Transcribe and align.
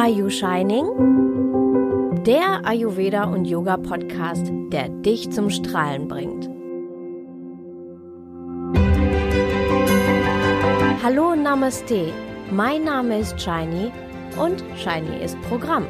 Are 0.00 0.08
You 0.08 0.30
Shining? 0.30 0.86
Der 2.22 2.64
Ayurveda 2.64 3.24
und 3.24 3.46
Yoga 3.46 3.76
Podcast, 3.76 4.46
der 4.70 4.90
dich 4.90 5.28
zum 5.32 5.50
Strahlen 5.50 6.06
bringt. 6.06 6.48
Hallo 11.02 11.34
Namaste. 11.34 12.12
Mein 12.52 12.84
Name 12.84 13.18
ist 13.18 13.40
Shiny 13.40 13.90
und 14.36 14.62
Shiny 14.76 15.20
ist 15.20 15.36
Programm. 15.48 15.84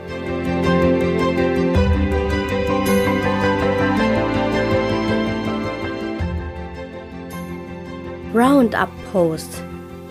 Roundup 8.35 8.89
Post. 9.13 9.63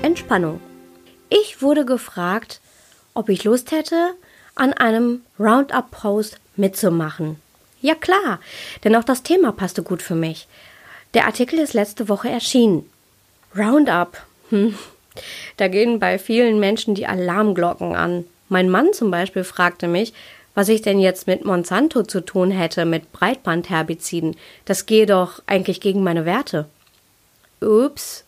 Entspannung. 0.04 0.60
Ich 1.30 1.64
wurde 1.64 1.84
gefragt, 1.84 2.62
ob 3.18 3.30
ich 3.30 3.44
Lust 3.44 3.72
hätte, 3.72 4.14
an 4.56 4.74
einem 4.74 5.22
Roundup-Post 5.40 6.40
mitzumachen. 6.56 7.42
Ja 7.82 7.96
klar, 7.96 8.40
denn 8.84 8.96
auch 8.96 9.04
das 9.04 9.24
Thema 9.24 9.52
passte 9.52 9.84
gut 9.84 10.02
für 10.02 10.16
mich. 10.16 10.48
Der 11.14 11.26
Artikel 11.26 11.60
ist 11.60 11.74
letzte 11.74 12.10
Woche 12.10 12.30
erschienen. 12.30 12.90
Roundup. 13.56 14.18
Hm. 14.50 14.78
Da 15.58 15.68
gehen 15.68 16.00
bei 16.00 16.20
vielen 16.20 16.60
Menschen 16.60 16.94
die 16.94 17.08
Alarmglocken 17.08 17.96
an. 17.96 18.26
Mein 18.50 18.70
Mann 18.70 18.94
zum 18.94 19.10
Beispiel 19.10 19.44
fragte 19.44 19.88
mich, 19.88 20.14
was 20.54 20.70
ich 20.70 20.82
denn 20.82 21.00
jetzt 21.00 21.28
mit 21.28 21.46
Monsanto 21.46 22.04
zu 22.04 22.22
tun 22.22 22.52
hätte, 22.52 22.86
mit 22.86 23.12
Breitbandherbiziden. 23.12 24.36
Das 24.66 24.86
gehe 24.86 25.06
doch 25.06 25.42
eigentlich 25.48 25.82
gegen 25.82 26.04
meine 26.04 26.26
Werte. 26.26 26.66
Ups. 27.62 28.26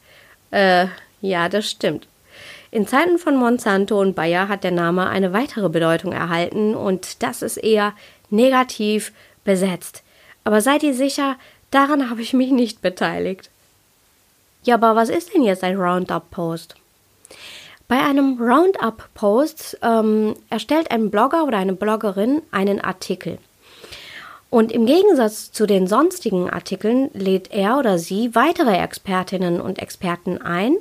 Äh, 0.51 0.87
ja, 1.21 1.49
das 1.49 1.69
stimmt. 1.69 2.07
In 2.71 2.87
Zeiten 2.87 3.17
von 3.17 3.35
Monsanto 3.35 3.99
und 3.99 4.15
Bayer 4.15 4.47
hat 4.47 4.63
der 4.63 4.71
Name 4.71 5.07
eine 5.07 5.33
weitere 5.33 5.69
Bedeutung 5.69 6.11
erhalten 6.11 6.75
und 6.75 7.23
das 7.23 7.41
ist 7.41 7.57
eher 7.57 7.93
negativ 8.29 9.11
besetzt. 9.43 10.03
Aber 10.43 10.61
seid 10.61 10.83
ihr 10.83 10.93
sicher, 10.93 11.35
daran 11.71 12.09
habe 12.09 12.21
ich 12.21 12.33
mich 12.33 12.51
nicht 12.51 12.81
beteiligt. 12.81 13.49
Ja, 14.63 14.75
aber 14.75 14.95
was 14.95 15.09
ist 15.09 15.33
denn 15.33 15.41
jetzt 15.41 15.63
ein 15.63 15.77
Roundup-Post? 15.77 16.75
Bei 17.87 17.97
einem 17.97 18.39
Roundup-Post 18.39 19.79
ähm, 19.81 20.35
erstellt 20.51 20.91
ein 20.91 21.09
Blogger 21.09 21.45
oder 21.45 21.57
eine 21.57 21.73
Bloggerin 21.73 22.43
einen 22.51 22.81
Artikel. 22.81 23.39
Und 24.51 24.71
im 24.71 24.85
Gegensatz 24.85 25.51
zu 25.51 25.65
den 25.65 25.87
sonstigen 25.87 26.49
Artikeln 26.49 27.09
lädt 27.13 27.51
er 27.51 27.79
oder 27.79 27.97
sie 27.97 28.35
weitere 28.35 28.77
Expertinnen 28.77 29.59
und 29.59 29.79
Experten 29.79 30.39
ein, 30.39 30.75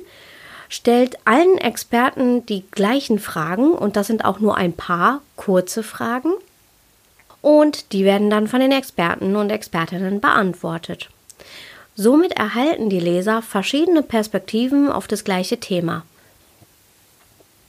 stellt 0.69 1.17
allen 1.25 1.57
Experten 1.57 2.45
die 2.45 2.63
gleichen 2.71 3.19
Fragen 3.19 3.71
und 3.71 3.95
das 3.95 4.07
sind 4.07 4.23
auch 4.23 4.39
nur 4.39 4.55
ein 4.55 4.73
paar 4.73 5.21
kurze 5.35 5.83
Fragen 5.83 6.31
und 7.41 7.91
die 7.91 8.05
werden 8.05 8.29
dann 8.29 8.47
von 8.47 8.59
den 8.59 8.71
Experten 8.71 9.35
und 9.35 9.49
Expertinnen 9.49 10.21
beantwortet. 10.21 11.09
Somit 11.95 12.33
erhalten 12.33 12.89
die 12.89 12.99
Leser 12.99 13.41
verschiedene 13.41 14.03
Perspektiven 14.03 14.89
auf 14.89 15.07
das 15.07 15.23
gleiche 15.23 15.59
Thema. 15.59 16.05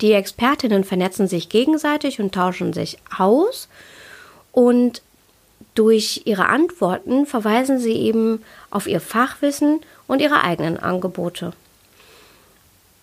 Die 0.03 0.13
Expertinnen 0.13 0.85
vernetzen 0.85 1.27
sich 1.27 1.49
gegenseitig 1.49 2.21
und 2.21 2.35
tauschen 2.35 2.73
sich 2.73 2.99
aus 3.17 3.69
und 4.53 5.03
durch 5.75 6.23
ihre 6.27 6.47
Antworten 6.47 7.27
verweisen 7.27 7.79
sie 7.79 7.93
eben 7.93 8.43
auf 8.71 8.87
ihr 8.87 9.01
Fachwissen 9.01 9.81
und 10.07 10.21
ihre 10.21 10.43
eigenen 10.43 10.79
Angebote. 10.79 11.53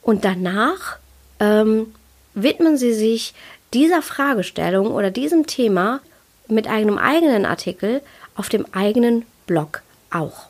Und 0.07 0.23
danach 0.23 0.99
ähm, 1.41 1.93
widmen 2.33 2.77
Sie 2.77 2.93
sich 2.93 3.33
dieser 3.73 4.01
Fragestellung 4.01 4.91
oder 4.91 5.11
diesem 5.11 5.47
Thema 5.47 5.99
mit 6.47 6.65
einem 6.65 6.97
eigenen 6.97 7.45
Artikel 7.45 8.01
auf 8.33 8.47
dem 8.47 8.65
eigenen 8.71 9.25
Blog 9.47 9.81
auch. 10.09 10.47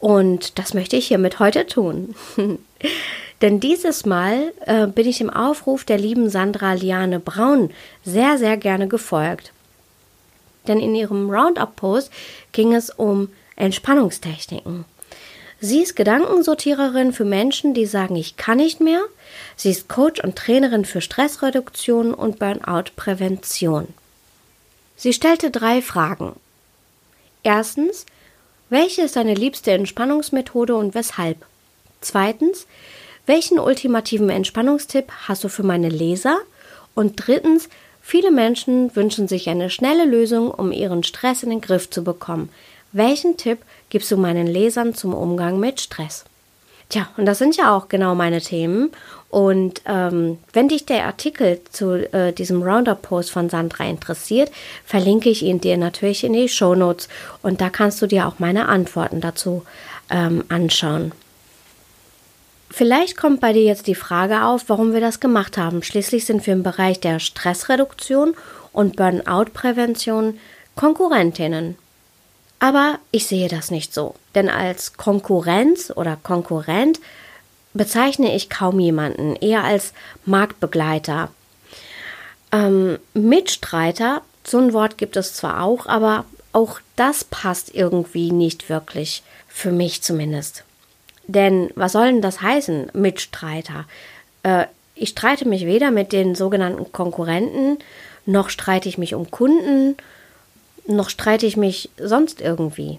Und 0.00 0.58
das 0.58 0.74
möchte 0.74 0.96
ich 0.96 1.06
hiermit 1.06 1.38
heute 1.38 1.66
tun. 1.66 2.14
Denn 3.40 3.58
dieses 3.58 4.04
Mal 4.04 4.52
äh, 4.66 4.86
bin 4.86 5.08
ich 5.08 5.16
dem 5.16 5.30
Aufruf 5.30 5.86
der 5.86 5.96
lieben 5.96 6.28
Sandra 6.28 6.74
Liane 6.74 7.20
Braun 7.20 7.70
sehr, 8.04 8.36
sehr 8.36 8.58
gerne 8.58 8.86
gefolgt. 8.86 9.54
Denn 10.68 10.78
in 10.78 10.94
ihrem 10.94 11.30
Roundup-Post 11.30 12.12
ging 12.52 12.74
es 12.74 12.90
um 12.90 13.30
Entspannungstechniken. 13.56 14.84
Sie 15.66 15.80
ist 15.80 15.96
Gedankensortiererin 15.96 17.14
für 17.14 17.24
Menschen, 17.24 17.72
die 17.72 17.86
sagen, 17.86 18.16
ich 18.16 18.36
kann 18.36 18.58
nicht 18.58 18.82
mehr. 18.82 19.00
Sie 19.56 19.70
ist 19.70 19.88
Coach 19.88 20.22
und 20.22 20.36
Trainerin 20.36 20.84
für 20.84 21.00
Stressreduktion 21.00 22.12
und 22.12 22.38
Burnout-Prävention. 22.38 23.88
Sie 24.94 25.14
stellte 25.14 25.50
drei 25.50 25.80
Fragen. 25.80 26.36
Erstens, 27.44 28.04
welche 28.68 29.00
ist 29.00 29.16
deine 29.16 29.32
liebste 29.32 29.70
Entspannungsmethode 29.70 30.76
und 30.76 30.94
weshalb? 30.94 31.46
Zweitens, 32.02 32.66
welchen 33.24 33.58
ultimativen 33.58 34.28
Entspannungstipp 34.28 35.10
hast 35.28 35.44
du 35.44 35.48
für 35.48 35.62
meine 35.62 35.88
Leser? 35.88 36.40
Und 36.94 37.14
drittens, 37.26 37.70
viele 38.02 38.30
Menschen 38.30 38.94
wünschen 38.94 39.28
sich 39.28 39.48
eine 39.48 39.70
schnelle 39.70 40.04
Lösung, 40.04 40.50
um 40.50 40.72
ihren 40.72 41.04
Stress 41.04 41.42
in 41.42 41.48
den 41.48 41.62
Griff 41.62 41.88
zu 41.88 42.04
bekommen. 42.04 42.50
Welchen 42.92 43.38
Tipp 43.38 43.60
gibst 43.90 44.10
du 44.10 44.16
meinen 44.16 44.46
Lesern 44.46 44.94
zum 44.94 45.14
Umgang 45.14 45.58
mit 45.58 45.80
Stress? 45.80 46.24
Tja, 46.88 47.08
und 47.16 47.26
das 47.26 47.38
sind 47.38 47.56
ja 47.56 47.74
auch 47.76 47.88
genau 47.88 48.14
meine 48.14 48.40
Themen. 48.40 48.90
Und 49.30 49.82
ähm, 49.86 50.38
wenn 50.52 50.68
dich 50.68 50.86
der 50.86 51.06
Artikel 51.06 51.60
zu 51.70 52.12
äh, 52.12 52.32
diesem 52.32 52.62
Roundup-Post 52.62 53.32
von 53.32 53.50
Sandra 53.50 53.84
interessiert, 53.84 54.52
verlinke 54.84 55.28
ich 55.28 55.42
ihn 55.42 55.60
dir 55.60 55.76
natürlich 55.76 56.22
in 56.22 56.34
die 56.34 56.48
Show 56.48 56.74
Notes 56.74 57.08
und 57.42 57.60
da 57.60 57.68
kannst 57.68 58.00
du 58.00 58.06
dir 58.06 58.28
auch 58.28 58.38
meine 58.38 58.68
Antworten 58.68 59.20
dazu 59.20 59.64
ähm, 60.08 60.44
anschauen. 60.48 61.12
Vielleicht 62.70 63.16
kommt 63.16 63.40
bei 63.40 63.52
dir 63.52 63.62
jetzt 63.62 63.86
die 63.86 63.94
Frage 63.94 64.44
auf, 64.44 64.64
warum 64.68 64.92
wir 64.92 65.00
das 65.00 65.20
gemacht 65.20 65.58
haben. 65.58 65.82
Schließlich 65.82 66.26
sind 66.26 66.46
wir 66.46 66.54
im 66.54 66.62
Bereich 66.62 67.00
der 67.00 67.18
Stressreduktion 67.18 68.34
und 68.72 68.96
Burnout-Prävention 68.96 70.38
Konkurrentinnen. 70.76 71.76
Aber 72.64 72.98
ich 73.10 73.26
sehe 73.26 73.48
das 73.48 73.70
nicht 73.70 73.92
so, 73.92 74.14
denn 74.34 74.48
als 74.48 74.94
Konkurrenz 74.94 75.92
oder 75.94 76.16
Konkurrent 76.16 76.98
bezeichne 77.74 78.34
ich 78.34 78.48
kaum 78.48 78.80
jemanden, 78.80 79.36
eher 79.36 79.64
als 79.64 79.92
Marktbegleiter. 80.24 81.28
Ähm, 82.52 82.98
Mitstreiter, 83.12 84.22
so 84.46 84.56
ein 84.56 84.72
Wort 84.72 84.96
gibt 84.96 85.18
es 85.18 85.34
zwar 85.34 85.62
auch, 85.62 85.84
aber 85.84 86.24
auch 86.54 86.80
das 86.96 87.24
passt 87.24 87.74
irgendwie 87.74 88.32
nicht 88.32 88.70
wirklich, 88.70 89.22
für 89.46 89.70
mich 89.70 90.00
zumindest. 90.00 90.64
Denn 91.26 91.68
was 91.74 91.92
soll 91.92 92.06
denn 92.06 92.22
das 92.22 92.40
heißen, 92.40 92.92
Mitstreiter? 92.94 93.84
Äh, 94.42 94.64
ich 94.94 95.10
streite 95.10 95.46
mich 95.46 95.66
weder 95.66 95.90
mit 95.90 96.12
den 96.12 96.34
sogenannten 96.34 96.90
Konkurrenten, 96.92 97.76
noch 98.24 98.48
streite 98.48 98.88
ich 98.88 98.96
mich 98.96 99.14
um 99.14 99.30
Kunden, 99.30 99.98
noch 100.86 101.10
streite 101.10 101.46
ich 101.46 101.56
mich 101.56 101.90
sonst 101.98 102.40
irgendwie. 102.40 102.98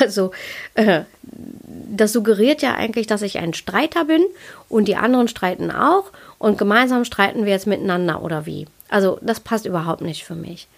Also, 0.00 0.32
äh, 0.74 1.02
das 1.22 2.12
suggeriert 2.12 2.62
ja 2.62 2.74
eigentlich, 2.74 3.06
dass 3.06 3.22
ich 3.22 3.38
ein 3.38 3.52
Streiter 3.52 4.06
bin 4.06 4.24
und 4.68 4.88
die 4.88 4.96
anderen 4.96 5.28
streiten 5.28 5.70
auch 5.70 6.10
und 6.38 6.56
gemeinsam 6.56 7.04
streiten 7.04 7.44
wir 7.44 7.52
jetzt 7.52 7.66
miteinander 7.66 8.22
oder 8.22 8.46
wie. 8.46 8.66
Also, 8.88 9.18
das 9.20 9.40
passt 9.40 9.66
überhaupt 9.66 10.00
nicht 10.00 10.24
für 10.24 10.34
mich. 10.34 10.68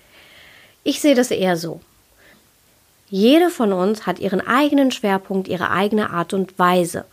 Ich 0.83 1.01
sehe 1.01 1.15
das 1.15 1.31
eher 1.31 1.57
so. 1.57 1.81
Jede 3.09 3.51
von 3.51 3.73
uns 3.73 4.07
hat 4.07 4.19
ihren 4.19 4.41
eigenen 4.41 4.91
Schwerpunkt, 4.91 5.49
ihre 5.49 5.71
eigene 5.71 6.11
Art 6.11 6.35
und 6.35 6.59
Weise. 6.59 7.05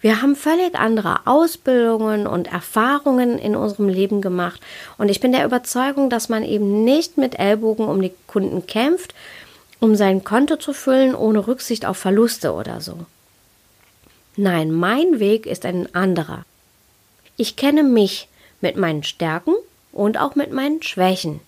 Wir 0.00 0.22
haben 0.22 0.36
völlig 0.36 0.76
andere 0.76 1.26
Ausbildungen 1.26 2.26
und 2.26 2.52
Erfahrungen 2.52 3.38
in 3.38 3.56
unserem 3.56 3.88
Leben 3.88 4.20
gemacht. 4.20 4.60
Und 4.96 5.10
ich 5.10 5.20
bin 5.20 5.32
der 5.32 5.44
Überzeugung, 5.44 6.08
dass 6.08 6.28
man 6.28 6.44
eben 6.44 6.84
nicht 6.84 7.18
mit 7.18 7.38
Ellbogen 7.38 7.86
um 7.86 8.00
die 8.00 8.12
Kunden 8.28 8.66
kämpft, 8.66 9.14
um 9.80 9.96
sein 9.96 10.22
Konto 10.22 10.56
zu 10.56 10.72
füllen, 10.72 11.14
ohne 11.14 11.46
Rücksicht 11.46 11.84
auf 11.84 11.98
Verluste 11.98 12.52
oder 12.52 12.80
so. 12.80 13.06
Nein, 14.36 14.70
mein 14.70 15.18
Weg 15.18 15.46
ist 15.46 15.64
ein 15.64 15.92
anderer. 15.94 16.44
Ich 17.36 17.56
kenne 17.56 17.82
mich 17.82 18.28
mit 18.60 18.76
meinen 18.76 19.02
Stärken 19.02 19.54
und 19.92 20.18
auch 20.18 20.36
mit 20.36 20.52
meinen 20.52 20.82
Schwächen. 20.82 21.40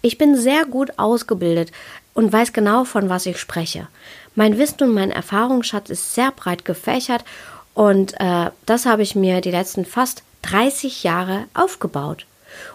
Ich 0.00 0.16
bin 0.16 0.36
sehr 0.36 0.64
gut 0.64 0.98
ausgebildet 0.98 1.70
und 2.16 2.32
weiß 2.32 2.54
genau, 2.54 2.84
von 2.84 3.10
was 3.10 3.26
ich 3.26 3.38
spreche. 3.38 3.88
Mein 4.34 4.58
Wissen 4.58 4.82
und 4.82 4.94
mein 4.94 5.10
Erfahrungsschatz 5.10 5.90
ist 5.90 6.14
sehr 6.14 6.32
breit 6.32 6.64
gefächert 6.64 7.24
und 7.74 8.14
äh, 8.18 8.50
das 8.64 8.86
habe 8.86 9.02
ich 9.02 9.14
mir 9.14 9.42
die 9.42 9.50
letzten 9.50 9.84
fast 9.84 10.22
30 10.42 11.02
Jahre 11.02 11.44
aufgebaut. 11.52 12.24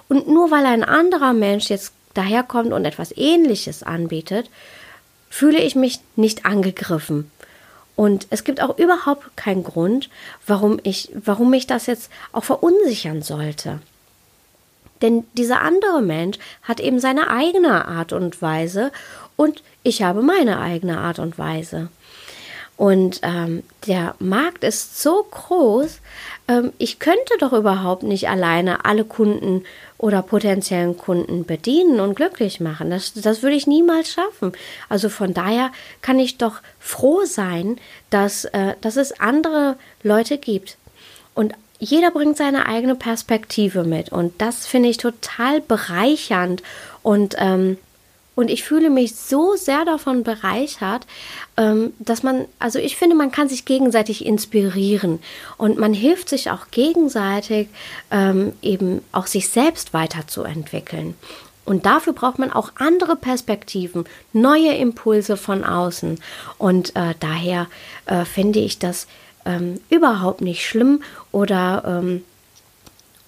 Und 0.08 0.28
nur 0.28 0.52
weil 0.52 0.66
ein 0.68 0.84
anderer 0.84 1.34
Mensch 1.34 1.70
jetzt 1.70 1.94
daherkommt 2.14 2.72
und 2.72 2.86
etwas 2.86 3.12
Ähnliches 3.18 3.82
anbietet, 3.82 4.50
fühle 5.30 5.60
ich 5.60 5.76
mich 5.76 6.00
nicht 6.16 6.46
angegriffen. 6.46 7.32
Und 7.96 8.28
es 8.30 8.44
gibt 8.44 8.62
auch 8.62 8.78
überhaupt 8.78 9.36
keinen 9.36 9.64
Grund, 9.64 10.10
warum 10.46 10.80
ich, 10.84 11.10
warum 11.14 11.50
mich 11.50 11.66
das 11.66 11.88
jetzt 11.88 12.12
auch 12.32 12.44
verunsichern 12.44 13.24
sollte. 13.24 13.80
Denn 15.02 15.26
dieser 15.34 15.62
andere 15.62 16.02
Mensch 16.02 16.38
hat 16.64 16.80
eben 16.80 17.00
seine 17.00 17.30
eigene 17.30 17.88
Art 17.88 18.14
und 18.14 18.42
Weise 18.42 18.92
und 19.36 19.64
ich 19.84 20.04
habe 20.04 20.22
meine 20.22 20.60
eigene 20.60 21.00
Art 21.00 21.20
und 21.20 21.38
Weise. 21.38 21.90
Und 22.78 23.20
ähm, 23.22 23.62
der 23.86 24.16
Markt 24.18 24.64
ist 24.64 25.02
so 25.02 25.24
groß, 25.30 26.00
ähm, 26.48 26.74
ich 26.80 26.98
könnte 26.98 27.36
doch 27.40 27.54
überhaupt 27.54 28.02
nicht 28.02 28.28
alleine 28.28 28.86
alle 28.86 29.06
Kunden 29.06 29.66
oder 30.00 30.24
potenziellen 30.24 30.98
Kunden 30.98 31.46
bedienen 31.46 32.00
und 32.00 32.16
glücklich 32.16 32.60
machen. 32.60 32.90
Das, 32.90 33.14
das 33.14 33.44
würde 33.44 33.56
ich 33.56 33.68
niemals 33.68 34.12
schaffen. 34.12 34.54
Also 34.90 35.10
von 35.10 35.36
daher 35.36 35.72
kann 36.02 36.18
ich 36.18 36.40
doch 36.40 36.56
froh 36.80 37.24
sein, 37.26 37.78
dass, 38.10 38.46
äh, 38.46 38.74
dass 38.82 38.98
es 38.98 39.20
andere 39.20 39.78
Leute 40.02 40.40
gibt. 40.40 40.78
Und 41.36 41.54
jeder 41.82 42.12
bringt 42.12 42.38
seine 42.38 42.68
eigene 42.68 42.96
Perspektive 42.96 43.84
mit. 43.84 44.12
Und 44.12 44.40
das 44.40 44.68
finde 44.68 44.90
ich 44.90 44.98
total 44.98 45.62
bereichernd 45.62 46.62
und 47.02 47.36
ähm, 47.40 47.78
und 48.34 48.50
ich 48.50 48.64
fühle 48.64 48.90
mich 48.90 49.16
so 49.16 49.56
sehr 49.58 49.84
davon 49.84 50.24
bereichert, 50.24 51.06
ähm, 51.58 51.92
dass 52.00 52.24
man, 52.24 52.46
also 52.60 52.80
ich 52.80 52.96
finde, 52.96 53.16
man 53.16 53.30
kann 53.30 53.50
sich 53.50 53.66
gegenseitig 53.66 54.26
inspirieren 54.26 55.20
und 55.58 55.78
man 55.78 55.94
hilft 55.94 56.30
sich 56.30 56.50
auch 56.50 56.72
gegenseitig, 56.72 57.68
ähm, 58.10 58.54
eben 58.62 59.04
auch 59.12 59.28
sich 59.28 59.50
selbst 59.50 59.94
weiterzuentwickeln. 59.94 61.16
Und 61.66 61.86
dafür 61.86 62.14
braucht 62.14 62.40
man 62.40 62.52
auch 62.52 62.72
andere 62.76 63.18
Perspektiven, 63.18 64.06
neue 64.34 64.76
Impulse 64.76 65.36
von 65.36 65.64
außen. 65.64 66.20
Und 66.58 66.96
äh, 66.96 67.14
daher 67.20 67.68
äh, 68.06 68.24
finde 68.24 68.60
ich 68.60 68.80
das 68.80 69.08
ähm, 69.46 69.80
überhaupt 69.90 70.42
nicht 70.42 70.66
schlimm 70.66 71.02
oder, 71.32 71.84
ähm, 71.86 72.24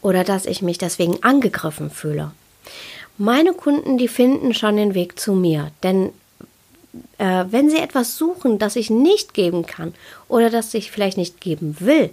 oder 0.01 0.24
dass 0.24 0.45
ich 0.45 0.62
mich 0.62 0.77
deswegen 0.77 1.24
angegriffen 1.24 1.89
fühle. 1.89 2.31
Meine 3.18 3.54
Kunden, 3.54 3.98
die 3.98 4.07
finden 4.07 4.54
schon 4.54 4.77
den 4.77 4.95
Weg 4.95 5.19
zu 5.19 5.33
mir, 5.33 5.71
denn 5.83 6.10
äh, 7.18 7.45
wenn 7.50 7.69
sie 7.69 7.77
etwas 7.77 8.18
suchen, 8.18 8.60
das 8.60 8.75
ich 8.75 8.89
nicht 8.89 9.33
geben 9.33 9.65
kann 9.65 9.94
oder 10.27 10.50
das 10.50 10.74
ich 10.74 10.92
vielleicht 10.92 11.18
nicht 11.18 11.42
geben 11.42 11.77
will, 11.80 12.10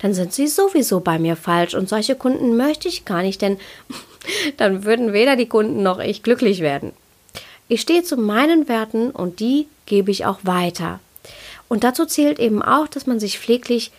dann 0.00 0.14
sind 0.14 0.32
sie 0.32 0.48
sowieso 0.48 1.00
bei 1.00 1.18
mir 1.18 1.36
falsch 1.36 1.74
und 1.74 1.88
solche 1.88 2.16
Kunden 2.16 2.56
möchte 2.56 2.88
ich 2.88 3.04
gar 3.04 3.22
nicht, 3.22 3.40
denn 3.40 3.58
dann 4.56 4.84
würden 4.84 5.12
weder 5.12 5.36
die 5.36 5.48
Kunden 5.48 5.82
noch 5.82 6.00
ich 6.00 6.22
glücklich 6.22 6.60
werden. 6.60 6.92
Ich 7.68 7.80
stehe 7.80 8.02
zu 8.02 8.16
meinen 8.16 8.68
Werten 8.68 9.10
und 9.10 9.40
die 9.40 9.66
gebe 9.86 10.10
ich 10.10 10.26
auch 10.26 10.40
weiter. 10.42 11.00
Und 11.72 11.84
dazu 11.84 12.04
zählt 12.04 12.38
eben 12.38 12.60
auch, 12.60 12.86
dass 12.86 13.06
man 13.06 13.18
sich 13.18 13.38
pfleglich, 13.38 13.92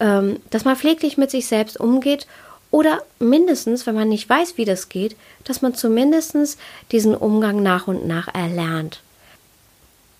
ähm, 0.00 0.38
dass 0.50 0.66
man 0.66 0.76
pfleglich 0.76 1.16
mit 1.16 1.30
sich 1.30 1.46
selbst 1.46 1.80
umgeht 1.80 2.26
oder 2.70 3.00
mindestens, 3.18 3.86
wenn 3.86 3.94
man 3.94 4.10
nicht 4.10 4.28
weiß, 4.28 4.58
wie 4.58 4.66
das 4.66 4.90
geht, 4.90 5.16
dass 5.44 5.62
man 5.62 5.74
zumindest 5.74 6.58
diesen 6.92 7.14
Umgang 7.14 7.62
nach 7.62 7.88
und 7.88 8.06
nach 8.06 8.28
erlernt. 8.34 9.00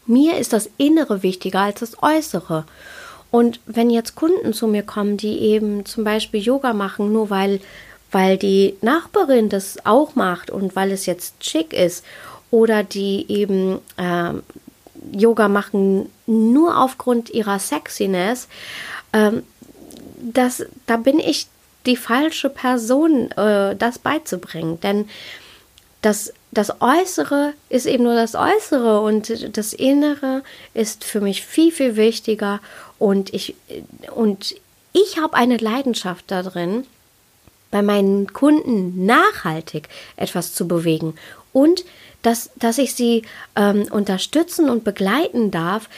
Mir 0.06 0.38
ist 0.38 0.54
das 0.54 0.70
Innere 0.78 1.22
wichtiger 1.22 1.60
als 1.60 1.80
das 1.80 2.02
Äußere. 2.02 2.64
Und 3.30 3.60
wenn 3.66 3.90
jetzt 3.90 4.14
Kunden 4.14 4.54
zu 4.54 4.66
mir 4.66 4.82
kommen, 4.82 5.18
die 5.18 5.38
eben 5.40 5.84
zum 5.84 6.02
Beispiel 6.02 6.40
Yoga 6.40 6.72
machen, 6.72 7.12
nur 7.12 7.28
weil, 7.28 7.60
weil 8.10 8.38
die 8.38 8.74
Nachbarin 8.80 9.50
das 9.50 9.84
auch 9.84 10.14
macht 10.14 10.48
und 10.48 10.74
weil 10.76 10.92
es 10.92 11.04
jetzt 11.04 11.44
schick 11.44 11.74
ist, 11.74 12.06
oder 12.50 12.84
die 12.84 13.26
eben 13.28 13.80
äh, 13.98 14.32
Yoga 15.12 15.48
machen 15.48 16.10
nur 16.26 16.78
aufgrund 16.78 17.30
ihrer 17.30 17.58
Sexiness, 17.58 18.48
ähm, 19.12 19.42
das, 20.18 20.64
da 20.86 20.96
bin 20.96 21.18
ich 21.18 21.46
die 21.86 21.96
falsche 21.96 22.50
Person, 22.50 23.30
äh, 23.32 23.76
das 23.76 23.98
beizubringen. 23.98 24.80
Denn 24.80 25.08
das, 26.02 26.32
das 26.50 26.80
Äußere 26.80 27.52
ist 27.68 27.86
eben 27.86 28.04
nur 28.04 28.14
das 28.14 28.34
Äußere 28.34 29.00
und 29.00 29.56
das 29.56 29.72
Innere 29.72 30.42
ist 30.74 31.04
für 31.04 31.20
mich 31.20 31.44
viel, 31.44 31.72
viel 31.72 31.96
wichtiger. 31.96 32.60
Und 32.98 33.32
ich, 33.32 33.54
und 34.14 34.56
ich 34.92 35.18
habe 35.18 35.34
eine 35.34 35.56
Leidenschaft 35.58 36.24
darin, 36.28 36.86
bei 37.70 37.82
meinen 37.82 38.32
Kunden 38.32 39.04
nachhaltig 39.04 39.88
etwas 40.16 40.54
zu 40.54 40.68
bewegen 40.68 41.14
und 41.52 41.84
dass, 42.22 42.50
dass 42.56 42.78
ich 42.78 42.94
sie 42.94 43.22
ähm, 43.54 43.86
unterstützen 43.90 44.68
und 44.70 44.84
begleiten 44.84 45.50
darf 45.50 45.88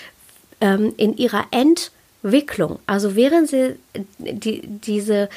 ähm, 0.60 0.94
in 0.96 1.16
ihrer 1.16 1.46
Entwicklung. 1.50 2.78
Also 2.86 3.16
während 3.16 3.48
sie 3.48 3.76
die, 4.18 4.62
diese 4.66 5.28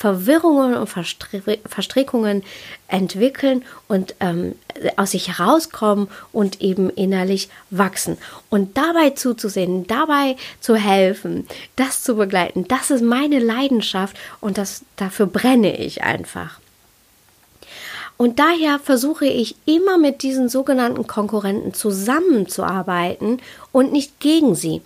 Verwirrungen 0.00 0.76
und 0.76 0.88
Verstrickungen 0.88 2.42
entwickeln 2.88 3.62
und 3.86 4.14
ähm, 4.20 4.54
aus 4.96 5.10
sich 5.10 5.28
herauskommen 5.28 6.08
und 6.32 6.62
eben 6.62 6.88
innerlich 6.88 7.50
wachsen. 7.68 8.16
Und 8.48 8.78
dabei 8.78 9.10
zuzusehen, 9.10 9.86
dabei 9.86 10.36
zu 10.60 10.74
helfen, 10.74 11.46
das 11.76 12.02
zu 12.02 12.16
begleiten, 12.16 12.66
das 12.66 12.90
ist 12.90 13.02
meine 13.02 13.40
Leidenschaft 13.40 14.16
und 14.40 14.56
das, 14.56 14.84
dafür 14.96 15.26
brenne 15.26 15.76
ich 15.76 16.02
einfach. 16.02 16.60
Und 18.20 18.38
daher 18.38 18.78
versuche 18.78 19.24
ich 19.24 19.56
immer 19.64 19.96
mit 19.96 20.22
diesen 20.22 20.50
sogenannten 20.50 21.06
Konkurrenten 21.06 21.72
zusammenzuarbeiten 21.72 23.40
und 23.72 23.92
nicht 23.92 24.20
gegen 24.20 24.54
sie. 24.54 24.82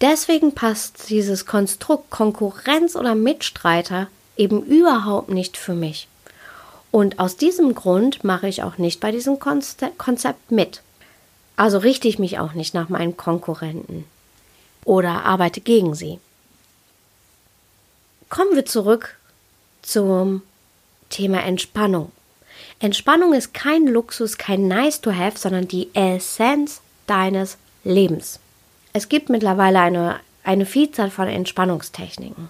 Deswegen 0.00 0.52
passt 0.52 1.10
dieses 1.10 1.46
Konstrukt 1.46 2.08
Konkurrenz 2.10 2.94
oder 2.94 3.16
Mitstreiter 3.16 4.06
eben 4.36 4.62
überhaupt 4.62 5.30
nicht 5.30 5.56
für 5.56 5.74
mich. 5.74 6.06
Und 6.92 7.18
aus 7.18 7.38
diesem 7.38 7.74
Grund 7.74 8.22
mache 8.22 8.46
ich 8.46 8.62
auch 8.62 8.78
nicht 8.78 9.00
bei 9.00 9.10
diesem 9.10 9.40
Konzept 9.40 10.52
mit. 10.52 10.82
Also 11.56 11.78
richte 11.78 12.06
ich 12.06 12.20
mich 12.20 12.38
auch 12.38 12.52
nicht 12.52 12.72
nach 12.72 12.88
meinen 12.88 13.16
Konkurrenten 13.16 14.04
oder 14.84 15.24
arbeite 15.24 15.60
gegen 15.60 15.96
sie. 15.96 16.20
Kommen 18.28 18.54
wir 18.54 18.64
zurück 18.64 19.16
zum 19.82 20.42
Thema 21.10 21.42
Entspannung. 21.44 22.12
Entspannung 22.78 23.32
ist 23.34 23.54
kein 23.54 23.86
Luxus, 23.86 24.38
kein 24.38 24.68
Nice 24.68 25.00
to 25.00 25.12
have, 25.12 25.38
sondern 25.38 25.68
die 25.68 25.88
Essenz 25.94 26.80
deines 27.06 27.56
Lebens. 27.84 28.40
Es 28.92 29.08
gibt 29.08 29.28
mittlerweile 29.28 29.80
eine, 29.80 30.20
eine 30.44 30.66
Vielzahl 30.66 31.10
von 31.10 31.28
Entspannungstechniken. 31.28 32.48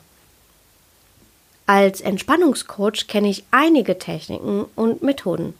Als 1.66 2.00
Entspannungscoach 2.00 3.08
kenne 3.08 3.28
ich 3.28 3.44
einige 3.50 3.98
Techniken 3.98 4.66
und 4.76 5.02
Methoden. 5.02 5.54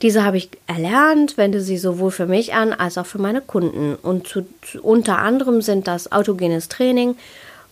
Diese 0.00 0.24
habe 0.24 0.38
ich 0.38 0.48
erlernt, 0.66 1.36
wende 1.36 1.60
sie 1.60 1.78
sowohl 1.78 2.10
für 2.10 2.26
mich 2.26 2.54
an 2.54 2.72
als 2.72 2.98
auch 2.98 3.06
für 3.06 3.18
meine 3.18 3.40
Kunden. 3.40 3.94
Und 3.94 4.26
zu, 4.26 4.46
unter 4.82 5.18
anderem 5.18 5.62
sind 5.62 5.86
das 5.86 6.10
autogenes 6.10 6.68
Training, 6.68 7.16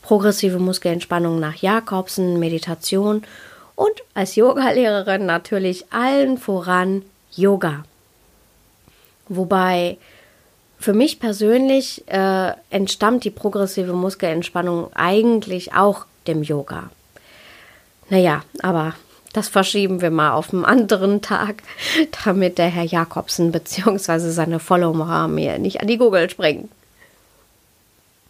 progressive 0.02 0.58
Muskelentspannung 0.58 1.40
nach 1.40 1.56
Jakobsen, 1.56 2.38
Meditation 2.38 3.24
und 3.80 4.02
als 4.12 4.36
Yogalehrerin 4.36 5.24
natürlich 5.24 5.90
allen 5.90 6.36
voran 6.36 7.02
Yoga. 7.34 7.84
Wobei 9.26 9.96
für 10.78 10.92
mich 10.92 11.18
persönlich 11.18 12.06
äh, 12.08 12.52
entstammt 12.68 13.24
die 13.24 13.30
progressive 13.30 13.94
Muskelentspannung 13.94 14.92
eigentlich 14.94 15.72
auch 15.72 16.04
dem 16.26 16.42
Yoga. 16.42 16.90
Naja, 18.10 18.42
aber 18.60 18.94
das 19.32 19.48
verschieben 19.48 20.02
wir 20.02 20.10
mal 20.10 20.32
auf 20.32 20.52
einen 20.52 20.66
anderen 20.66 21.22
Tag, 21.22 21.62
damit 22.24 22.58
der 22.58 22.68
Herr 22.68 22.84
Jakobsen 22.84 23.50
bzw. 23.50 24.28
seine 24.28 24.58
Follower 24.58 25.26
mir 25.26 25.58
nicht 25.58 25.80
an 25.80 25.86
die 25.86 25.96
Gurgel 25.96 26.28
springen. 26.28 26.70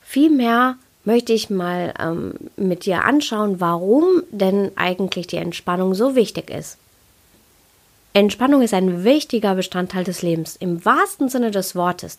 Vielmehr 0.01 0.77
möchte 1.11 1.33
ich 1.33 1.51
mal 1.51 1.93
ähm, 1.99 2.35
mit 2.55 2.87
dir 2.87 3.05
anschauen, 3.05 3.59
warum 3.59 4.23
denn 4.31 4.71
eigentlich 4.77 5.27
die 5.27 5.39
Entspannung 5.39 5.93
so 5.93 6.15
wichtig 6.15 6.51
ist. 6.51 6.79
Entspannung 8.13 8.63
ist 8.63 8.75
ein 8.75 9.03
wichtiger 9.03 9.57
Bestandteil 9.57 10.05
des 10.05 10.23
Lebens, 10.23 10.55
im 10.55 10.85
wahrsten 10.85 11.29
Sinne 11.29 11.51
des 11.51 11.75
Wortes. 11.75 12.19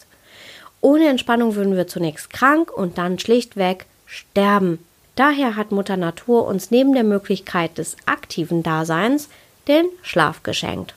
Ohne 0.82 1.08
Entspannung 1.08 1.56
würden 1.56 1.78
wir 1.78 1.88
zunächst 1.88 2.32
krank 2.32 2.70
und 2.70 2.98
dann 2.98 3.18
schlichtweg 3.18 3.86
sterben. 4.06 4.80
Daher 5.16 5.56
hat 5.56 5.72
Mutter 5.72 5.96
Natur 5.96 6.46
uns 6.46 6.70
neben 6.70 6.94
der 6.94 7.06
Möglichkeit 7.06 7.78
des 7.78 7.96
aktiven 8.06 8.62
Daseins 8.62 9.30
den 9.70 9.86
Schlaf 10.02 10.44
geschenkt. 10.44 10.96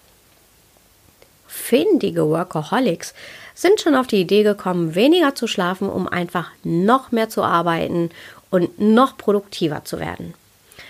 Findige 1.46 2.28
Workaholics 2.28 3.14
sind 3.54 3.80
schon 3.80 3.94
auf 3.94 4.06
die 4.06 4.20
Idee 4.20 4.42
gekommen, 4.42 4.94
weniger 4.94 5.34
zu 5.34 5.46
schlafen, 5.46 5.88
um 5.88 6.08
einfach 6.08 6.50
noch 6.64 7.12
mehr 7.12 7.28
zu 7.28 7.42
arbeiten 7.42 8.10
und 8.50 8.78
noch 8.80 9.16
produktiver 9.16 9.84
zu 9.84 10.00
werden. 10.00 10.34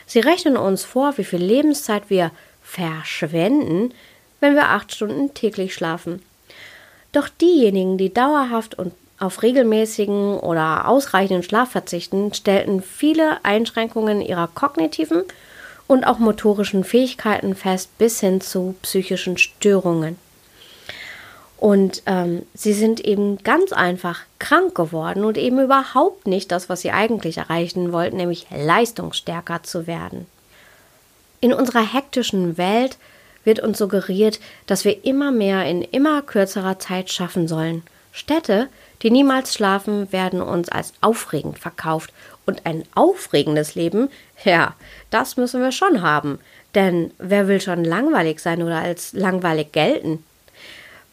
Sie 0.06 0.20
rechnen 0.20 0.56
uns 0.56 0.84
vor, 0.84 1.16
wie 1.18 1.24
viel 1.24 1.42
Lebenszeit 1.42 2.04
wir 2.08 2.30
verschwenden, 2.62 3.92
wenn 4.40 4.54
wir 4.54 4.70
acht 4.70 4.94
Stunden 4.94 5.34
täglich 5.34 5.74
schlafen. 5.74 6.22
Doch 7.12 7.28
diejenigen, 7.28 7.96
die 7.96 8.12
dauerhaft 8.12 8.76
und 8.78 8.92
auf 9.18 9.42
regelmäßigen 9.42 10.38
oder 10.38 10.88
ausreichenden 10.88 11.42
Schlaf 11.42 11.70
verzichten, 11.70 12.34
stellten 12.34 12.82
viele 12.82 13.44
Einschränkungen 13.44 14.20
ihrer 14.20 14.48
kognitiven 14.48 15.22
und 15.86 16.04
auch 16.04 16.18
motorischen 16.18 16.84
Fähigkeiten 16.84 17.54
fest 17.54 17.96
bis 17.98 18.20
hin 18.20 18.40
zu 18.40 18.74
psychischen 18.82 19.38
Störungen. 19.38 20.18
Und 21.58 22.02
ähm, 22.06 22.42
sie 22.52 22.72
sind 22.72 23.00
eben 23.00 23.38
ganz 23.38 23.72
einfach 23.72 24.20
krank 24.38 24.74
geworden 24.74 25.24
und 25.24 25.38
eben 25.38 25.60
überhaupt 25.60 26.26
nicht 26.26 26.52
das, 26.52 26.68
was 26.68 26.82
sie 26.82 26.90
eigentlich 26.90 27.38
erreichen 27.38 27.92
wollten, 27.92 28.16
nämlich 28.16 28.46
leistungsstärker 28.50 29.62
zu 29.62 29.86
werden. 29.86 30.26
In 31.40 31.52
unserer 31.52 31.84
hektischen 31.84 32.58
Welt 32.58 32.98
wird 33.44 33.60
uns 33.60 33.78
suggeriert, 33.78 34.40
dass 34.66 34.84
wir 34.84 35.04
immer 35.04 35.30
mehr 35.30 35.66
in 35.66 35.82
immer 35.82 36.22
kürzerer 36.22 36.78
Zeit 36.78 37.10
schaffen 37.10 37.46
sollen. 37.48 37.82
Städte, 38.12 38.68
die 39.02 39.10
niemals 39.10 39.54
schlafen, 39.54 40.10
werden 40.12 40.40
uns 40.40 40.68
als 40.68 40.92
aufregend 41.00 41.58
verkauft. 41.58 42.12
Und 42.46 42.64
ein 42.66 42.84
aufregendes 42.94 43.74
Leben, 43.74 44.10
ja, 44.44 44.74
das 45.10 45.36
müssen 45.36 45.60
wir 45.60 45.72
schon 45.72 46.02
haben. 46.02 46.38
Denn 46.74 47.10
wer 47.18 47.48
will 47.48 47.60
schon 47.60 47.84
langweilig 47.84 48.40
sein 48.40 48.62
oder 48.62 48.78
als 48.78 49.12
langweilig 49.12 49.72
gelten? 49.72 50.24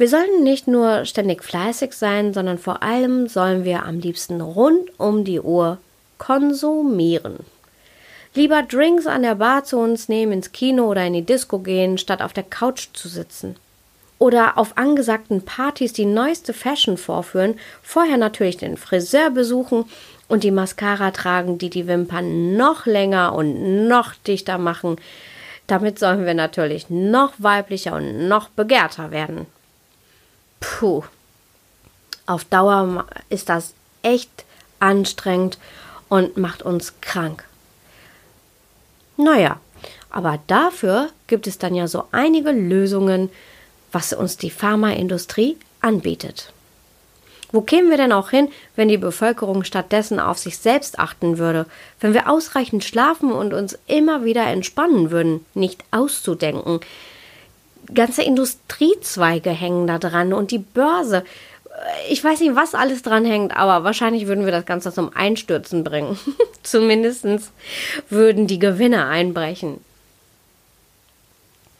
Wir 0.01 0.09
sollen 0.09 0.43
nicht 0.43 0.67
nur 0.67 1.05
ständig 1.05 1.43
fleißig 1.43 1.93
sein, 1.93 2.33
sondern 2.33 2.57
vor 2.57 2.81
allem 2.81 3.27
sollen 3.27 3.65
wir 3.65 3.85
am 3.85 3.99
liebsten 3.99 4.41
rund 4.41 4.89
um 4.99 5.25
die 5.25 5.39
Uhr 5.39 5.77
konsumieren. 6.17 7.35
Lieber 8.33 8.63
Drinks 8.63 9.05
an 9.05 9.21
der 9.21 9.35
Bar 9.35 9.63
zu 9.63 9.77
uns 9.77 10.09
nehmen, 10.09 10.31
ins 10.31 10.53
Kino 10.53 10.89
oder 10.89 11.05
in 11.05 11.13
die 11.13 11.21
Disco 11.21 11.59
gehen, 11.59 11.99
statt 11.99 12.23
auf 12.23 12.33
der 12.33 12.45
Couch 12.45 12.87
zu 12.93 13.09
sitzen. 13.09 13.57
Oder 14.17 14.57
auf 14.57 14.75
angesagten 14.75 15.45
Partys 15.45 15.93
die 15.93 16.05
neueste 16.05 16.53
Fashion 16.53 16.97
vorführen, 16.97 17.59
vorher 17.83 18.17
natürlich 18.17 18.57
den 18.57 18.77
Friseur 18.77 19.29
besuchen 19.29 19.85
und 20.27 20.43
die 20.43 20.49
Mascara 20.49 21.11
tragen, 21.11 21.59
die 21.59 21.69
die 21.69 21.85
Wimpern 21.85 22.57
noch 22.57 22.87
länger 22.87 23.35
und 23.35 23.87
noch 23.87 24.15
dichter 24.15 24.57
machen. 24.57 24.95
Damit 25.67 25.99
sollen 25.99 26.25
wir 26.25 26.33
natürlich 26.33 26.89
noch 26.89 27.33
weiblicher 27.37 27.93
und 27.93 28.27
noch 28.27 28.49
begehrter 28.49 29.11
werden. 29.11 29.45
Puh. 30.61 31.03
Auf 32.25 32.45
Dauer 32.45 33.05
ist 33.29 33.49
das 33.49 33.73
echt 34.03 34.45
anstrengend 34.79 35.57
und 36.07 36.37
macht 36.37 36.61
uns 36.61 36.93
krank. 37.01 37.43
Naja, 39.17 39.59
aber 40.09 40.39
dafür 40.47 41.09
gibt 41.27 41.47
es 41.47 41.57
dann 41.57 41.75
ja 41.75 41.87
so 41.87 42.05
einige 42.11 42.51
Lösungen, 42.51 43.29
was 43.91 44.13
uns 44.13 44.37
die 44.37 44.49
Pharmaindustrie 44.49 45.57
anbietet. 45.81 46.53
Wo 47.51 47.61
kämen 47.61 47.89
wir 47.89 47.97
denn 47.97 48.13
auch 48.13 48.29
hin, 48.29 48.49
wenn 48.75 48.87
die 48.87 48.97
Bevölkerung 48.97 49.65
stattdessen 49.65 50.19
auf 50.19 50.37
sich 50.37 50.57
selbst 50.57 50.99
achten 50.99 51.37
würde, 51.37 51.65
wenn 51.99 52.13
wir 52.13 52.29
ausreichend 52.29 52.83
schlafen 52.85 53.31
und 53.31 53.53
uns 53.53 53.77
immer 53.87 54.23
wieder 54.23 54.45
entspannen 54.45 55.11
würden, 55.11 55.45
nicht 55.53 55.83
auszudenken, 55.91 56.79
ganze 57.93 58.23
Industriezweige 58.23 59.49
hängen 59.49 59.87
da 59.87 59.99
dran 59.99 60.33
und 60.33 60.51
die 60.51 60.59
Börse. 60.59 61.23
Ich 62.09 62.23
weiß 62.23 62.41
nicht, 62.41 62.55
was 62.55 62.75
alles 62.75 63.01
dran 63.01 63.25
hängt, 63.25 63.55
aber 63.55 63.83
wahrscheinlich 63.83 64.27
würden 64.27 64.45
wir 64.45 64.51
das 64.51 64.65
Ganze 64.65 64.91
zum 64.91 65.15
Einstürzen 65.15 65.83
bringen. 65.83 66.19
Zumindest 66.63 67.25
würden 68.09 68.47
die 68.47 68.59
Gewinne 68.59 69.07
einbrechen. 69.07 69.79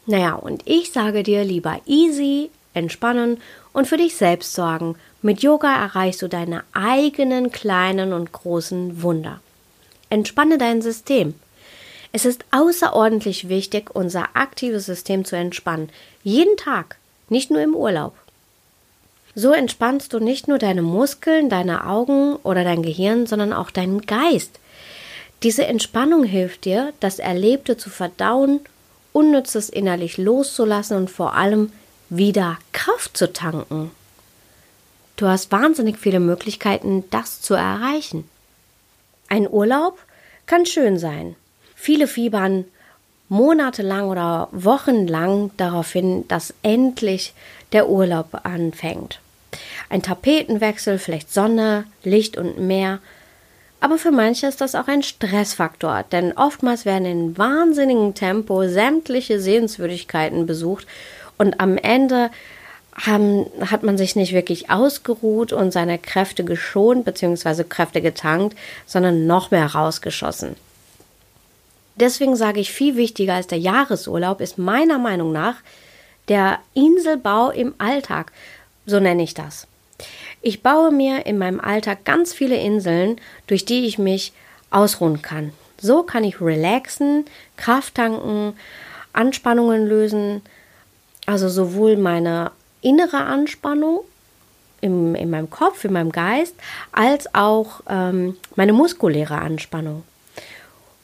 Naja, 0.06 0.34
und 0.34 0.62
ich 0.64 0.92
sage 0.92 1.22
dir 1.22 1.44
lieber 1.44 1.80
easy, 1.86 2.50
entspannen 2.74 3.40
und 3.72 3.86
für 3.86 3.96
dich 3.96 4.16
selbst 4.16 4.54
sorgen. 4.54 4.96
Mit 5.20 5.42
Yoga 5.42 5.72
erreichst 5.72 6.22
du 6.22 6.28
deine 6.28 6.64
eigenen 6.72 7.52
kleinen 7.52 8.12
und 8.12 8.32
großen 8.32 9.02
Wunder. 9.02 9.40
Entspanne 10.10 10.58
dein 10.58 10.82
System. 10.82 11.34
Es 12.12 12.26
ist 12.26 12.44
außerordentlich 12.50 13.48
wichtig, 13.48 13.94
unser 13.94 14.36
aktives 14.36 14.84
System 14.84 15.24
zu 15.24 15.34
entspannen. 15.34 15.88
Jeden 16.22 16.56
Tag, 16.58 16.96
nicht 17.30 17.50
nur 17.50 17.62
im 17.62 17.74
Urlaub. 17.74 18.14
So 19.34 19.52
entspannst 19.52 20.12
du 20.12 20.18
nicht 20.18 20.46
nur 20.46 20.58
deine 20.58 20.82
Muskeln, 20.82 21.48
deine 21.48 21.86
Augen 21.86 22.36
oder 22.36 22.64
dein 22.64 22.82
Gehirn, 22.82 23.26
sondern 23.26 23.54
auch 23.54 23.70
deinen 23.70 24.02
Geist. 24.02 24.60
Diese 25.42 25.64
Entspannung 25.64 26.24
hilft 26.24 26.66
dir, 26.66 26.92
das 27.00 27.18
Erlebte 27.18 27.76
zu 27.78 27.88
verdauen, 27.88 28.60
Unnützes 29.14 29.68
innerlich 29.68 30.16
loszulassen 30.16 30.96
und 30.96 31.10
vor 31.10 31.34
allem 31.34 31.72
wieder 32.08 32.58
Kraft 32.72 33.16
zu 33.16 33.32
tanken. 33.32 33.90
Du 35.16 35.26
hast 35.26 35.52
wahnsinnig 35.52 35.98
viele 35.98 36.20
Möglichkeiten, 36.20 37.04
das 37.10 37.40
zu 37.40 37.54
erreichen. 37.54 38.28
Ein 39.28 39.48
Urlaub 39.50 39.98
kann 40.46 40.64
schön 40.66 40.98
sein, 40.98 41.36
Viele 41.84 42.06
fiebern 42.06 42.64
monatelang 43.28 44.08
oder 44.08 44.48
wochenlang 44.52 45.50
darauf 45.56 45.90
hin, 45.90 46.28
dass 46.28 46.54
endlich 46.62 47.34
der 47.72 47.88
Urlaub 47.88 48.38
anfängt. 48.44 49.18
Ein 49.90 50.00
Tapetenwechsel, 50.00 51.00
vielleicht 51.00 51.34
Sonne, 51.34 51.82
Licht 52.04 52.36
und 52.36 52.56
Meer. 52.56 53.00
Aber 53.80 53.98
für 53.98 54.12
manche 54.12 54.46
ist 54.46 54.60
das 54.60 54.76
auch 54.76 54.86
ein 54.86 55.02
Stressfaktor, 55.02 56.04
denn 56.12 56.32
oftmals 56.34 56.84
werden 56.84 57.04
in 57.04 57.36
wahnsinnigem 57.36 58.14
Tempo 58.14 58.68
sämtliche 58.68 59.40
Sehenswürdigkeiten 59.40 60.46
besucht 60.46 60.86
und 61.36 61.58
am 61.58 61.76
Ende 61.78 62.30
haben, 62.94 63.46
hat 63.72 63.82
man 63.82 63.98
sich 63.98 64.14
nicht 64.14 64.32
wirklich 64.32 64.70
ausgeruht 64.70 65.52
und 65.52 65.72
seine 65.72 65.98
Kräfte 65.98 66.44
geschont 66.44 67.04
bzw. 67.04 67.64
Kräfte 67.64 68.00
getankt, 68.00 68.56
sondern 68.86 69.26
noch 69.26 69.50
mehr 69.50 69.66
rausgeschossen. 69.66 70.54
Deswegen 71.96 72.36
sage 72.36 72.60
ich, 72.60 72.72
viel 72.72 72.96
wichtiger 72.96 73.34
als 73.34 73.46
der 73.46 73.58
Jahresurlaub 73.58 74.40
ist 74.40 74.58
meiner 74.58 74.98
Meinung 74.98 75.32
nach 75.32 75.56
der 76.28 76.60
Inselbau 76.74 77.50
im 77.50 77.74
Alltag. 77.78 78.32
So 78.86 79.00
nenne 79.00 79.22
ich 79.22 79.34
das. 79.34 79.66
Ich 80.40 80.62
baue 80.62 80.90
mir 80.90 81.26
in 81.26 81.38
meinem 81.38 81.60
Alltag 81.60 82.04
ganz 82.04 82.32
viele 82.32 82.56
Inseln, 82.56 83.20
durch 83.46 83.64
die 83.64 83.86
ich 83.86 83.98
mich 83.98 84.32
ausruhen 84.70 85.22
kann. 85.22 85.52
So 85.80 86.02
kann 86.02 86.24
ich 86.24 86.40
relaxen, 86.40 87.26
Kraft 87.56 87.96
tanken, 87.96 88.54
Anspannungen 89.12 89.86
lösen, 89.86 90.42
also 91.26 91.48
sowohl 91.48 91.96
meine 91.96 92.50
innere 92.80 93.18
Anspannung 93.18 94.00
im, 94.80 95.14
in 95.14 95.30
meinem 95.30 95.50
Kopf, 95.50 95.84
in 95.84 95.92
meinem 95.92 96.12
Geist, 96.12 96.54
als 96.90 97.32
auch 97.34 97.80
ähm, 97.88 98.36
meine 98.56 98.72
muskuläre 98.72 99.38
Anspannung. 99.38 100.02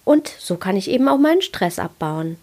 Und 0.08 0.32
so 0.38 0.56
kann 0.56 0.74
ich 0.74 0.88
eben 0.88 1.06
auch 1.06 1.18
meinen 1.18 1.42
Stress 1.42 1.78
abbauen. 1.78 2.38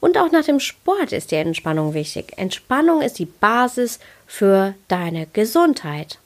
Und 0.00 0.18
auch 0.18 0.32
nach 0.32 0.44
dem 0.44 0.58
Sport 0.58 1.12
ist 1.12 1.30
die 1.30 1.36
Entspannung 1.36 1.94
wichtig. 1.94 2.32
Entspannung 2.36 3.02
ist 3.02 3.20
die 3.20 3.24
Basis 3.24 4.00
für 4.26 4.74
deine 4.88 5.28
Gesundheit. 5.32 6.18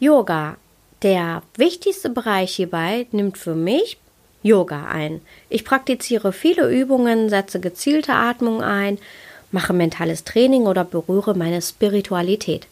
Yoga. 0.00 0.56
Der 1.02 1.42
wichtigste 1.56 2.08
Bereich 2.08 2.54
hierbei 2.54 3.06
nimmt 3.12 3.36
für 3.36 3.54
mich 3.54 3.98
Yoga 4.42 4.86
ein. 4.86 5.20
Ich 5.50 5.66
praktiziere 5.66 6.32
viele 6.32 6.70
Übungen, 6.70 7.28
setze 7.28 7.60
gezielte 7.60 8.14
Atmung 8.14 8.62
ein, 8.62 8.96
mache 9.50 9.74
mentales 9.74 10.24
Training 10.24 10.62
oder 10.62 10.82
berühre 10.82 11.34
meine 11.34 11.60
Spiritualität. 11.60 12.66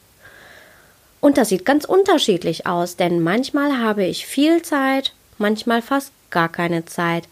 Und 1.20 1.36
das 1.36 1.50
sieht 1.50 1.66
ganz 1.66 1.84
unterschiedlich 1.84 2.66
aus, 2.66 2.96
denn 2.96 3.22
manchmal 3.22 3.80
habe 3.80 4.06
ich 4.06 4.24
viel 4.24 4.62
Zeit, 4.62 5.12
manchmal 5.36 5.82
fast 5.82 6.10
gar 6.32 6.48
keine 6.48 6.84
Zeit. 6.84 7.24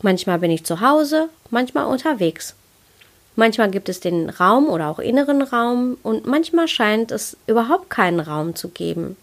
Manchmal 0.00 0.38
bin 0.38 0.50
ich 0.50 0.64
zu 0.64 0.80
Hause, 0.80 1.28
manchmal 1.50 1.86
unterwegs. 1.86 2.54
Manchmal 3.34 3.70
gibt 3.70 3.88
es 3.88 4.00
den 4.00 4.28
Raum 4.28 4.68
oder 4.68 4.88
auch 4.88 4.98
inneren 4.98 5.42
Raum 5.42 5.96
und 6.02 6.26
manchmal 6.26 6.68
scheint 6.68 7.10
es 7.10 7.36
überhaupt 7.46 7.88
keinen 7.88 8.20
Raum 8.20 8.54
zu 8.54 8.68
geben. 8.68 9.16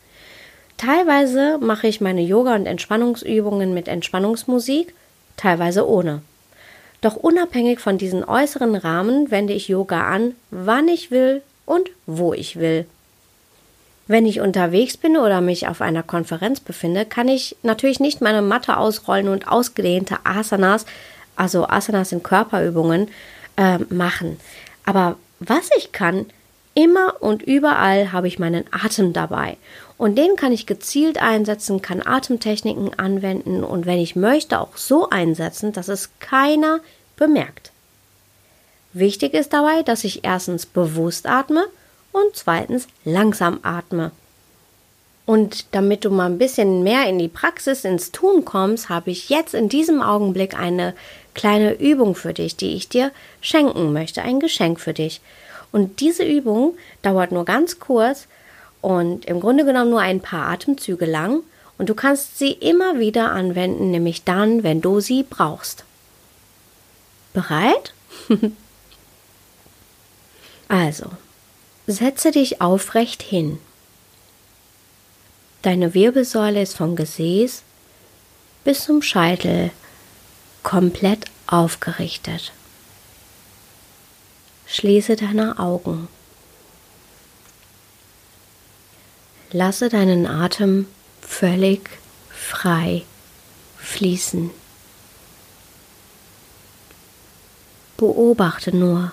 Teilweise 0.78 1.58
mache 1.60 1.88
ich 1.88 2.02
meine 2.02 2.22
Yoga- 2.22 2.56
und 2.56 2.66
Entspannungsübungen 2.66 3.74
mit 3.74 3.88
Entspannungsmusik, 3.88 4.96
teilweise 5.38 5.88
ohne. 5.88 6.22
Doch 7.02 7.16
unabhängig 7.16 7.80
von 7.80 7.98
diesen 7.98 8.24
äußeren 8.24 8.76
Rahmen 8.76 9.30
wende 9.30 9.54
ich 9.54 9.68
Yoga 9.68 10.08
an, 10.08 10.36
wann 10.52 10.88
ich 10.88 11.12
will 11.12 11.42
und 11.66 11.90
wo 12.06 12.34
ich 12.34 12.60
will. 12.60 12.86
Wenn 14.10 14.26
ich 14.26 14.40
unterwegs 14.40 14.98
bin 14.98 15.18
oder 15.18 15.40
mich 15.40 15.68
auf 15.68 15.82
einer 15.82 16.02
Konferenz 16.02 16.60
befinde, 16.60 17.06
kann 17.06 17.28
ich 17.28 17.56
natürlich 17.62 18.00
nicht 18.00 18.22
meine 18.22 18.42
Matte 18.42 18.78
ausrollen 18.78 19.28
und 19.28 19.48
ausgedehnte 19.48 20.18
Asanas, 20.24 20.88
also 21.36 21.68
Asanas 21.68 22.10
sind 22.10 22.24
Körperübungen, 22.24 23.10
äh, 23.56 23.78
machen. 23.90 24.40
Aber 24.84 25.18
was 25.40 25.70
ich 25.78 25.92
kann, 25.92 26.26
immer 26.74 27.22
und 27.22 27.44
überall 27.44 28.12
habe 28.12 28.28
ich 28.28 28.40
meinen 28.40 28.66
Atem 28.72 29.14
dabei. 29.14 29.58
Und 30.00 30.18
den 30.18 30.36
kann 30.36 30.54
ich 30.54 30.66
gezielt 30.66 31.22
einsetzen, 31.22 31.84
kann 31.84 32.02
Atemtechniken 32.04 32.98
anwenden 32.98 33.64
und 33.64 33.86
wenn 33.86 34.00
ich 34.00 34.16
möchte 34.16 34.60
auch 34.60 34.76
so 34.76 35.12
einsetzen, 35.12 35.72
dass 35.72 35.88
es 35.88 36.10
keiner 36.20 36.80
bemerkt. 37.16 37.72
Wichtig 38.92 39.36
ist 39.36 39.54
dabei, 39.54 39.84
dass 39.84 40.04
ich 40.04 40.26
erstens 40.26 40.66
bewusst 40.66 41.28
atme 41.28 41.68
und 42.12 42.36
zweitens 42.36 42.88
langsam 43.06 43.60
atme. 43.64 44.12
Und 45.26 45.76
damit 45.76 46.06
du 46.06 46.10
mal 46.10 46.26
ein 46.26 46.40
bisschen 46.40 46.82
mehr 46.82 47.08
in 47.08 47.20
die 47.20 47.28
Praxis, 47.28 47.86
ins 47.86 48.12
Tun 48.12 48.46
kommst, 48.46 48.90
habe 48.90 49.12
ich 49.12 49.30
jetzt 49.30 49.54
in 49.54 49.70
diesem 49.70 50.02
Augenblick 50.02 50.60
eine 50.60 50.96
kleine 51.36 51.74
Übung 51.74 52.16
für 52.16 52.34
dich, 52.34 52.56
die 52.56 52.74
ich 52.74 52.90
dir 52.90 53.12
schenken 53.40 53.94
möchte, 53.94 54.24
ein 54.24 54.40
Geschenk 54.40 54.80
für 54.80 54.94
dich. 54.94 55.22
Und 55.72 56.00
diese 56.00 56.24
Übung 56.24 56.76
dauert 57.04 57.32
nur 57.32 57.46
ganz 57.46 57.80
kurz 57.80 58.28
und 58.82 59.26
im 59.26 59.40
Grunde 59.40 59.66
genommen 59.66 59.92
nur 59.92 60.02
ein 60.02 60.20
paar 60.20 60.48
Atemzüge 60.48 61.06
lang 61.06 61.44
und 61.78 61.90
du 61.90 61.96
kannst 61.96 62.40
sie 62.40 62.52
immer 62.52 62.98
wieder 62.98 63.32
anwenden, 63.32 63.92
nämlich 63.92 64.24
dann, 64.24 64.64
wenn 64.64 64.82
du 64.82 65.00
sie 65.00 65.24
brauchst. 65.24 65.86
Bereit? 67.34 67.94
also, 70.68 71.06
setze 71.90 72.30
dich 72.30 72.62
aufrecht 72.62 73.24
hin. 73.24 73.60
Deine 75.64 75.96
Wirbelsäule 75.96 76.62
ist 76.62 76.78
vom 76.78 76.96
Gesäß 76.96 77.64
bis 78.64 78.84
zum 78.84 79.02
Scheitel 79.02 79.72
komplett 80.62 81.26
aufgerichtet. 81.48 82.54
Schließe 84.68 85.16
deine 85.16 85.58
Augen. 85.58 86.08
Lasse 89.52 89.90
deinen 89.90 90.28
Atem 90.28 90.86
völlig 91.22 91.90
frei 92.30 93.04
fließen. 93.80 94.52
Beobachte 97.98 98.76
nur, 98.76 99.12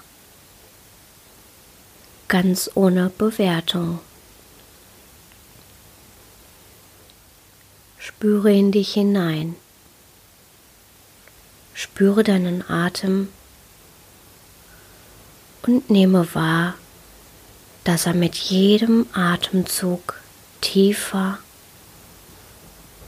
ganz 2.29 2.71
ohne 2.75 3.11
Bewertung. 3.11 4.01
Spüre 7.99 8.53
in 8.53 8.73
dich 8.73 8.95
hinein. 8.95 9.57
Spüre 11.75 12.25
deinen 12.25 12.69
Atem 12.69 13.29
und 15.67 15.91
nehme 15.91 16.35
wahr, 16.35 16.75
dass 17.85 18.07
er 18.07 18.15
mit 18.15 18.35
jedem 18.35 19.07
Atemzug 19.13 20.21
tiefer 20.61 21.39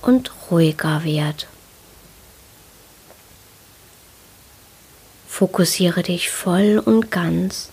und 0.02 0.30
ruhiger 0.50 1.04
wird. 1.04 1.48
Fokussiere 5.26 6.02
dich 6.02 6.30
voll 6.30 6.82
und 6.84 7.10
ganz 7.10 7.70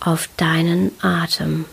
auf 0.00 0.28
deinen 0.36 0.92
Atem. 1.02 1.64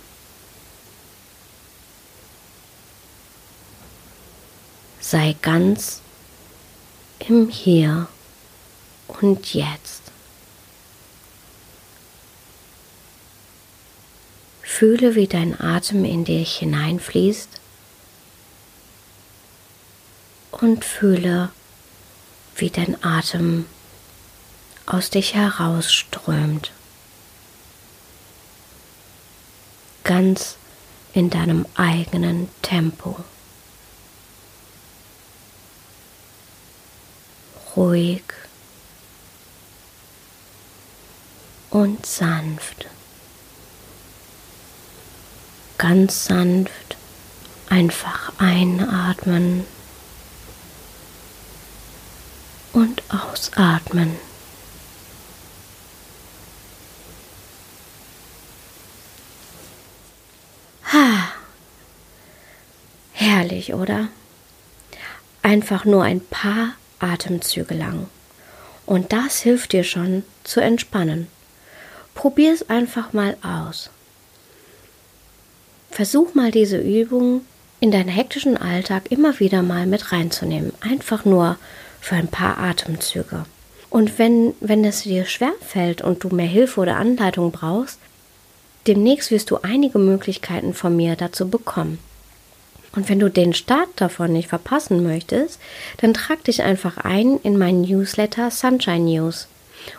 Sei 4.99 5.35
ganz 5.41 6.01
im 7.19 7.49
Hier 7.49 8.07
und 9.07 9.53
Jetzt. 9.53 10.01
Fühle, 14.61 15.15
wie 15.15 15.27
dein 15.27 15.59
Atem 15.59 16.03
in 16.03 16.25
dich 16.25 16.57
hineinfließt 16.57 17.61
und 20.51 20.83
fühle, 20.83 21.49
wie 22.57 22.69
dein 22.69 23.01
Atem 23.03 23.65
aus 24.85 25.09
dich 25.09 25.33
herausströmt. 25.33 26.71
Ganz 30.05 30.55
in 31.13 31.29
deinem 31.29 31.65
eigenen 31.75 32.47
Tempo. 32.61 33.17
ruhig 37.75 38.23
und 41.69 42.05
sanft. 42.05 42.87
Ganz 45.77 46.25
sanft 46.25 46.97
einfach 47.69 48.31
einatmen 48.39 49.65
und 52.73 53.03
ausatmen. 53.09 54.15
Herrlich, 63.35 63.73
oder? 63.73 64.07
Einfach 65.41 65.83
nur 65.83 66.03
ein 66.03 66.21
paar 66.21 66.75
Atemzüge 66.99 67.73
lang. 67.73 68.07
Und 68.85 69.11
das 69.11 69.41
hilft 69.41 69.73
dir 69.73 69.83
schon 69.83 70.23
zu 70.45 70.61
entspannen. 70.61 71.27
Probier 72.13 72.53
es 72.53 72.69
einfach 72.69 73.11
mal 73.11 73.35
aus. 73.43 73.89
Versuch 75.91 76.33
mal 76.33 76.49
diese 76.49 76.77
Übung 76.77 77.41
in 77.81 77.91
deinen 77.91 78.07
hektischen 78.07 78.55
Alltag 78.55 79.11
immer 79.11 79.37
wieder 79.41 79.63
mal 79.63 79.85
mit 79.85 80.13
reinzunehmen. 80.13 80.71
Einfach 80.79 81.25
nur 81.25 81.57
für 81.99 82.15
ein 82.15 82.29
paar 82.29 82.57
Atemzüge. 82.57 83.45
Und 83.89 84.17
wenn, 84.17 84.53
wenn 84.61 84.85
es 84.85 85.01
dir 85.01 85.25
schwer 85.25 85.51
fällt 85.59 86.01
und 86.01 86.23
du 86.23 86.29
mehr 86.29 86.47
Hilfe 86.47 86.79
oder 86.79 86.95
Anleitung 86.95 87.51
brauchst, 87.51 87.99
demnächst 88.87 89.29
wirst 89.29 89.51
du 89.51 89.57
einige 89.57 89.99
Möglichkeiten 89.99 90.73
von 90.73 90.95
mir 90.95 91.17
dazu 91.17 91.49
bekommen. 91.49 91.99
Und 92.95 93.09
wenn 93.09 93.19
du 93.19 93.29
den 93.29 93.53
Start 93.53 93.89
davon 93.97 94.31
nicht 94.33 94.49
verpassen 94.49 95.03
möchtest, 95.03 95.59
dann 95.97 96.13
trag 96.13 96.43
dich 96.45 96.63
einfach 96.63 96.97
ein 96.97 97.39
in 97.43 97.57
meinen 97.57 97.81
Newsletter 97.81 98.51
Sunshine 98.51 99.11
News 99.11 99.47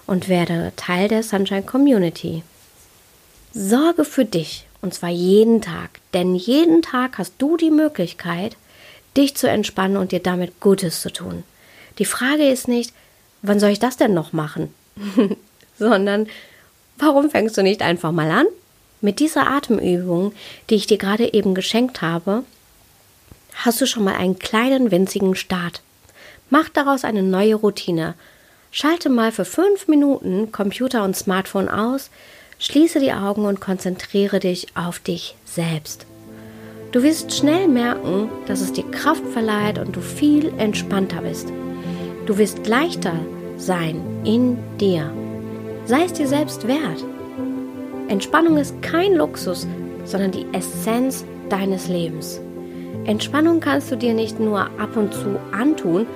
und 0.06 0.28
werde 0.28 0.72
Teil 0.76 1.08
der 1.08 1.22
Sunshine 1.22 1.62
Community. 1.62 2.42
Sorge 3.52 4.04
für 4.04 4.24
dich 4.24 4.66
und 4.80 4.94
zwar 4.94 5.10
jeden 5.10 5.62
Tag, 5.62 6.00
denn 6.14 6.34
jeden 6.34 6.82
Tag 6.82 7.18
hast 7.18 7.34
du 7.38 7.56
die 7.56 7.70
Möglichkeit, 7.70 8.56
dich 9.16 9.34
zu 9.34 9.48
entspannen 9.48 9.96
und 9.96 10.12
dir 10.12 10.20
damit 10.20 10.60
Gutes 10.60 11.00
zu 11.00 11.12
tun. 11.12 11.42
Die 11.98 12.04
Frage 12.04 12.48
ist 12.48 12.68
nicht, 12.68 12.92
wann 13.42 13.60
soll 13.60 13.70
ich 13.70 13.78
das 13.78 13.96
denn 13.96 14.14
noch 14.14 14.32
machen? 14.32 14.72
sondern 15.78 16.28
warum 16.98 17.30
fängst 17.30 17.56
du 17.56 17.62
nicht 17.62 17.82
einfach 17.82 18.12
mal 18.12 18.30
an? 18.30 18.46
Mit 19.00 19.20
dieser 19.20 19.46
Atemübung, 19.46 20.32
die 20.70 20.74
ich 20.74 20.86
dir 20.86 20.98
gerade 20.98 21.32
eben 21.32 21.54
geschenkt 21.54 22.02
habe, 22.02 22.44
hast 23.64 23.80
du 23.80 23.86
schon 23.86 24.04
mal 24.04 24.14
einen 24.14 24.38
kleinen 24.38 24.90
winzigen 24.90 25.34
Start. 25.34 25.82
Mach 26.50 26.68
daraus 26.68 27.04
eine 27.04 27.22
neue 27.22 27.56
Routine. 27.56 28.14
Schalte 28.70 29.08
mal 29.08 29.32
für 29.32 29.44
fünf 29.44 29.88
Minuten 29.88 30.52
Computer 30.52 31.02
und 31.02 31.16
Smartphone 31.16 31.68
aus, 31.68 32.10
schließe 32.58 33.00
die 33.00 33.12
Augen 33.12 33.44
und 33.44 33.60
konzentriere 33.60 34.38
dich 34.38 34.68
auf 34.76 34.98
dich 34.98 35.34
selbst. 35.44 36.06
Du 36.92 37.02
wirst 37.02 37.34
schnell 37.34 37.68
merken, 37.68 38.28
dass 38.46 38.60
es 38.60 38.72
dir 38.72 38.88
Kraft 38.90 39.26
verleiht 39.32 39.78
und 39.78 39.96
du 39.96 40.00
viel 40.00 40.52
entspannter 40.58 41.22
bist. 41.22 41.48
Du 42.26 42.38
wirst 42.38 42.66
leichter 42.66 43.14
sein 43.56 44.00
in 44.24 44.58
dir. 44.78 45.12
Sei 45.86 46.04
es 46.04 46.12
dir 46.12 46.28
selbst 46.28 46.66
wert. 46.66 47.04
Entspannung 48.08 48.56
ist 48.56 48.80
kein 48.82 49.14
Luxus, 49.14 49.66
sondern 50.04 50.30
die 50.30 50.46
Essenz 50.52 51.24
deines 51.48 51.88
Lebens. 51.88 52.40
Entspannung 53.06 53.60
kannst 53.60 53.92
du 53.92 53.96
dir 53.96 54.14
nicht 54.14 54.40
nur 54.40 54.62
ab 54.80 54.96
und 54.96 55.14
zu 55.14 55.38
antun 55.52 56.06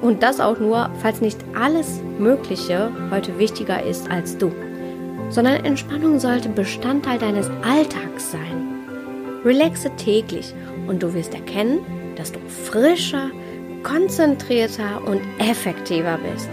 und 0.00 0.24
das 0.24 0.40
auch 0.40 0.58
nur, 0.58 0.90
falls 1.00 1.20
nicht 1.20 1.38
alles 1.54 2.00
Mögliche 2.18 2.90
heute 3.12 3.38
wichtiger 3.38 3.80
ist 3.84 4.10
als 4.10 4.36
du, 4.36 4.52
sondern 5.30 5.64
Entspannung 5.64 6.18
sollte 6.18 6.48
Bestandteil 6.48 7.20
deines 7.20 7.48
Alltags 7.62 8.32
sein. 8.32 8.68
Relaxe 9.44 9.90
täglich 9.96 10.52
und 10.88 11.04
du 11.04 11.14
wirst 11.14 11.32
erkennen, 11.32 11.78
dass 12.16 12.32
du 12.32 12.40
frischer, 12.64 13.30
konzentrierter 13.84 15.00
und 15.06 15.20
effektiver 15.38 16.18
bist. 16.32 16.48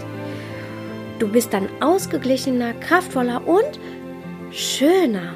Du 1.18 1.26
bist 1.26 1.52
dann 1.52 1.68
ausgeglichener, 1.80 2.74
kraftvoller 2.74 3.42
und 3.44 3.80
schöner. 4.52 5.34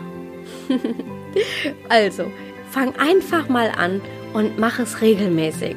also, 1.88 2.30
fang 2.70 2.94
einfach 2.96 3.48
mal 3.48 3.70
an 3.76 4.00
und 4.34 4.58
mach 4.58 4.78
es 4.78 5.00
regelmäßig. 5.00 5.76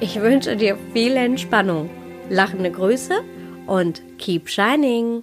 Ich 0.00 0.20
wünsche 0.20 0.56
dir 0.56 0.76
viel 0.92 1.16
Entspannung, 1.16 1.88
lachende 2.28 2.72
Grüße 2.72 3.22
und 3.66 4.02
keep 4.18 4.48
shining! 4.48 5.22